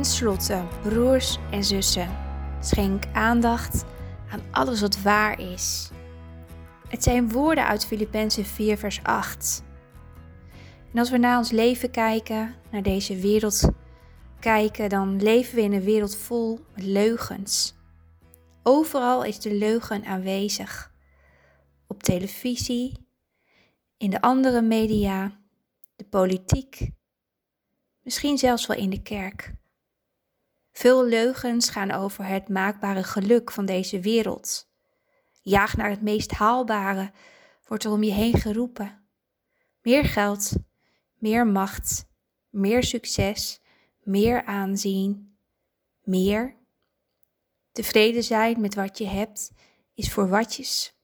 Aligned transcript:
Ten 0.00 0.08
slotte, 0.10 0.64
broers 0.82 1.38
en 1.50 1.64
zussen, 1.64 2.16
schenk 2.60 3.04
aandacht 3.12 3.84
aan 4.30 4.40
alles 4.50 4.80
wat 4.80 5.02
waar 5.02 5.40
is. 5.40 5.90
Het 6.88 7.02
zijn 7.02 7.30
woorden 7.30 7.66
uit 7.66 7.86
Filippenzen 7.86 8.44
4, 8.44 8.78
vers 8.78 9.02
8. 9.02 9.62
En 10.92 10.98
als 10.98 11.10
we 11.10 11.16
naar 11.16 11.38
ons 11.38 11.50
leven 11.50 11.90
kijken, 11.90 12.54
naar 12.70 12.82
deze 12.82 13.16
wereld 13.16 13.70
kijken, 14.38 14.88
dan 14.88 15.22
leven 15.22 15.54
we 15.54 15.62
in 15.62 15.72
een 15.72 15.82
wereld 15.82 16.16
vol 16.16 16.58
met 16.74 16.84
leugens. 16.84 17.74
Overal 18.62 19.24
is 19.24 19.40
de 19.40 19.54
leugen 19.54 20.04
aanwezig. 20.04 20.92
Op 21.86 22.02
televisie, 22.02 23.06
in 23.96 24.10
de 24.10 24.20
andere 24.20 24.62
media, 24.62 25.40
de 25.96 26.04
politiek, 26.04 26.90
misschien 28.02 28.38
zelfs 28.38 28.66
wel 28.66 28.76
in 28.76 28.90
de 28.90 29.02
kerk. 29.02 29.58
Veel 30.72 31.04
leugens 31.04 31.70
gaan 31.70 31.90
over 31.90 32.24
het 32.26 32.48
maakbare 32.48 33.02
geluk 33.02 33.50
van 33.50 33.66
deze 33.66 34.00
wereld. 34.00 34.68
Jaag 35.42 35.76
naar 35.76 35.90
het 35.90 36.02
meest 36.02 36.30
haalbare, 36.30 37.12
wordt 37.66 37.84
er 37.84 37.90
om 37.90 38.02
je 38.02 38.12
heen 38.12 38.38
geroepen. 38.38 39.04
Meer 39.82 40.04
geld, 40.04 40.52
meer 41.18 41.46
macht, 41.46 42.04
meer 42.48 42.82
succes, 42.82 43.60
meer 44.02 44.44
aanzien, 44.44 45.36
meer. 46.02 46.56
Tevreden 47.72 48.22
zijn 48.22 48.60
met 48.60 48.74
wat 48.74 48.98
je 48.98 49.06
hebt 49.06 49.52
is 49.94 50.12
voor 50.12 50.28
watjes. 50.28 50.94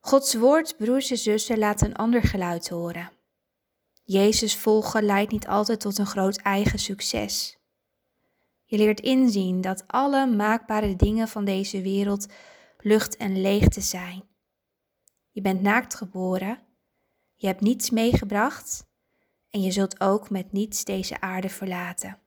Gods 0.00 0.34
woord, 0.34 0.76
broers 0.76 1.10
en 1.10 1.18
zussen, 1.18 1.58
laat 1.58 1.82
een 1.82 1.94
ander 1.94 2.22
geluid 2.22 2.68
horen. 2.68 3.10
Jezus 4.04 4.56
volgen 4.56 5.02
leidt 5.02 5.32
niet 5.32 5.46
altijd 5.46 5.80
tot 5.80 5.98
een 5.98 6.06
groot 6.06 6.36
eigen 6.36 6.78
succes. 6.78 7.58
Je 8.64 8.76
leert 8.76 9.00
inzien 9.00 9.60
dat 9.60 9.84
alle 9.86 10.26
maakbare 10.26 10.96
dingen 10.96 11.28
van 11.28 11.44
deze 11.44 11.82
wereld 11.82 12.26
lucht 12.78 13.16
en 13.16 13.40
leegte 13.40 13.80
zijn. 13.80 14.24
Je 15.30 15.40
bent 15.40 15.62
naakt 15.62 15.94
geboren, 15.94 16.62
je 17.34 17.46
hebt 17.46 17.60
niets 17.60 17.90
meegebracht 17.90 18.86
en 19.50 19.60
je 19.60 19.70
zult 19.70 20.00
ook 20.00 20.30
met 20.30 20.52
niets 20.52 20.84
deze 20.84 21.20
aarde 21.20 21.48
verlaten. 21.48 22.18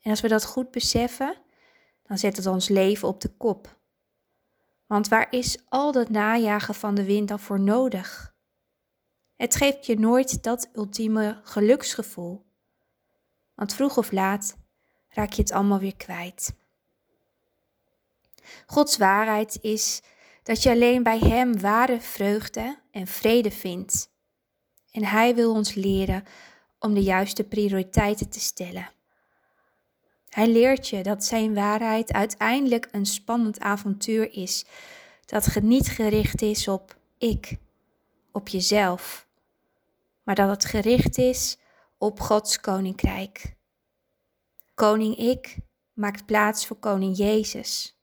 En 0.00 0.10
als 0.10 0.20
we 0.20 0.28
dat 0.28 0.44
goed 0.44 0.70
beseffen, 0.70 1.36
dan 2.02 2.18
zet 2.18 2.36
het 2.36 2.46
ons 2.46 2.68
leven 2.68 3.08
op 3.08 3.20
de 3.20 3.28
kop. 3.28 3.80
Want 4.86 5.08
waar 5.08 5.26
is 5.30 5.58
al 5.68 5.92
dat 5.92 6.08
najagen 6.08 6.74
van 6.74 6.94
de 6.94 7.04
wind 7.04 7.28
dan 7.28 7.40
voor 7.40 7.60
nodig? 7.60 8.31
Het 9.42 9.56
geeft 9.56 9.86
je 9.86 9.98
nooit 9.98 10.42
dat 10.42 10.68
ultieme 10.74 11.40
geluksgevoel. 11.42 12.44
Want 13.54 13.74
vroeg 13.74 13.96
of 13.96 14.12
laat 14.12 14.56
raak 15.08 15.32
je 15.32 15.42
het 15.42 15.52
allemaal 15.52 15.78
weer 15.78 15.96
kwijt. 15.96 16.54
Gods 18.66 18.96
waarheid 18.96 19.58
is 19.60 20.02
dat 20.42 20.62
je 20.62 20.70
alleen 20.70 21.02
bij 21.02 21.18
Hem 21.18 21.60
ware 21.60 22.00
vreugde 22.00 22.78
en 22.90 23.06
vrede 23.06 23.50
vindt. 23.50 24.10
En 24.90 25.04
Hij 25.04 25.34
wil 25.34 25.52
ons 25.52 25.74
leren 25.74 26.24
om 26.78 26.94
de 26.94 27.02
juiste 27.02 27.44
prioriteiten 27.44 28.28
te 28.28 28.40
stellen. 28.40 28.90
Hij 30.28 30.48
leert 30.48 30.88
je 30.88 31.02
dat 31.02 31.24
Zijn 31.24 31.54
waarheid 31.54 32.12
uiteindelijk 32.12 32.88
een 32.92 33.06
spannend 33.06 33.60
avontuur 33.60 34.32
is, 34.32 34.64
dat 35.26 35.60
niet 35.62 35.88
gericht 35.88 36.42
is 36.42 36.68
op 36.68 36.96
ik, 37.18 37.56
op 38.32 38.48
jezelf, 38.48 39.30
maar 40.22 40.34
dat 40.34 40.48
het 40.48 40.64
gericht 40.64 41.18
is 41.18 41.58
op 41.98 42.20
Gods 42.20 42.60
koninkrijk. 42.60 43.54
Koning 44.74 45.16
ik 45.16 45.56
maakt 45.92 46.26
plaats 46.26 46.66
voor 46.66 46.76
Koning 46.76 47.16
Jezus. 47.16 47.96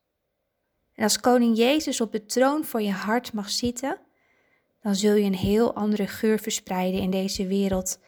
En 0.93 1.03
als 1.03 1.19
Koning 1.19 1.57
Jezus 1.57 2.01
op 2.01 2.11
de 2.11 2.25
troon 2.25 2.65
voor 2.65 2.81
je 2.81 2.91
hart 2.91 3.33
mag 3.33 3.49
zitten, 3.49 3.99
dan 4.81 4.95
zul 4.95 5.15
je 5.15 5.25
een 5.25 5.35
heel 5.35 5.75
andere 5.75 6.07
geur 6.07 6.39
verspreiden 6.39 7.01
in 7.01 7.11
deze 7.11 7.47
wereld 7.47 7.99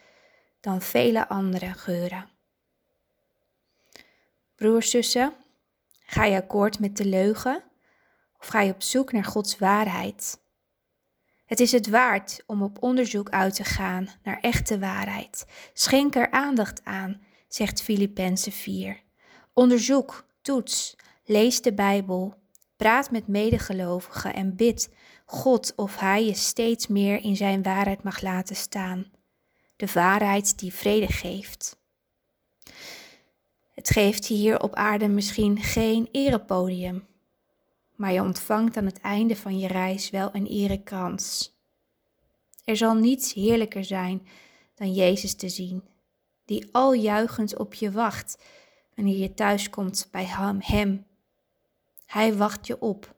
dan 0.59 0.81
vele 0.81 1.27
andere 1.27 1.73
geuren. 1.73 2.29
Broers, 4.55 4.89
zussen, 4.89 5.33
ga 6.05 6.25
je 6.25 6.35
akkoord 6.35 6.79
met 6.79 6.97
de 6.97 7.05
leugen 7.05 7.63
of 8.39 8.47
ga 8.47 8.61
je 8.61 8.73
op 8.73 8.81
zoek 8.81 9.11
naar 9.11 9.25
Gods 9.25 9.57
waarheid? 9.57 10.40
Het 11.51 11.59
is 11.59 11.71
het 11.71 11.87
waard 11.87 12.43
om 12.45 12.63
op 12.63 12.83
onderzoek 12.83 13.29
uit 13.29 13.55
te 13.55 13.63
gaan 13.63 14.09
naar 14.23 14.39
echte 14.39 14.79
waarheid. 14.79 15.45
Schenk 15.73 16.15
er 16.15 16.31
aandacht 16.31 16.81
aan, 16.83 17.21
zegt 17.47 17.81
Filippenzen 17.81 18.51
4. 18.51 19.01
Onderzoek, 19.53 20.25
toets, 20.41 20.95
lees 21.25 21.61
de 21.61 21.73
Bijbel, 21.73 22.33
praat 22.75 23.11
met 23.11 23.27
medegelovigen 23.27 24.33
en 24.33 24.55
bid 24.55 24.89
God 25.25 25.73
of 25.75 25.99
Hij 25.99 26.25
je 26.25 26.33
steeds 26.33 26.87
meer 26.87 27.23
in 27.23 27.35
Zijn 27.35 27.63
waarheid 27.63 28.03
mag 28.03 28.21
laten 28.21 28.55
staan. 28.55 29.11
De 29.75 29.87
waarheid 29.93 30.59
die 30.59 30.73
vrede 30.73 31.07
geeft. 31.07 31.79
Het 33.73 33.89
geeft 33.89 34.25
hier 34.25 34.61
op 34.61 34.75
aarde 34.75 35.07
misschien 35.07 35.57
geen 35.57 36.09
erepodium, 36.11 37.07
maar 38.01 38.13
je 38.13 38.21
ontvangt 38.21 38.77
aan 38.77 38.85
het 38.85 38.99
einde 38.99 39.35
van 39.35 39.59
je 39.59 39.67
reis 39.67 40.09
wel 40.09 40.29
een 40.33 40.45
erekrans. 40.45 41.55
Er 42.63 42.77
zal 42.77 42.93
niets 42.93 43.33
heerlijker 43.33 43.85
zijn 43.85 44.27
dan 44.75 44.93
Jezus 44.93 45.35
te 45.35 45.49
zien, 45.49 45.83
die 46.45 46.69
al 46.71 46.93
juichend 46.93 47.57
op 47.57 47.73
je 47.73 47.91
wacht 47.91 48.43
wanneer 48.95 49.17
je 49.17 49.33
thuiskomt 49.33 50.07
bij 50.11 50.25
hem. 50.59 51.05
Hij 52.05 52.35
wacht 52.35 52.67
je 52.67 52.79
op 52.79 53.15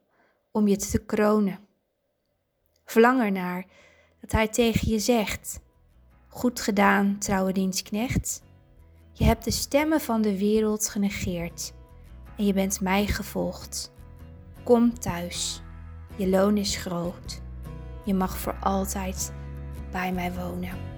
om 0.51 0.67
je 0.67 0.75
te 0.75 1.05
kronen. 1.05 1.59
Verlang 2.85 3.21
ernaar 3.21 3.65
dat 4.21 4.31
hij 4.31 4.47
tegen 4.47 4.89
je 4.89 4.99
zegt: 4.99 5.59
Goed 6.27 6.61
gedaan, 6.61 7.19
trouwe 7.19 7.51
dienstknecht. 7.51 8.41
Je 9.13 9.23
hebt 9.23 9.43
de 9.43 9.51
stemmen 9.51 10.01
van 10.01 10.21
de 10.21 10.37
wereld 10.37 10.89
genegeerd 10.89 11.73
en 12.37 12.45
je 12.45 12.53
bent 12.53 12.81
mij 12.81 13.07
gevolgd. 13.07 13.91
Kom 14.63 14.99
thuis. 14.99 15.61
Je 16.15 16.29
loon 16.29 16.57
is 16.57 16.75
groot. 16.75 17.41
Je 18.05 18.13
mag 18.13 18.37
voor 18.37 18.55
altijd 18.61 19.33
bij 19.91 20.13
mij 20.13 20.33
wonen. 20.33 20.92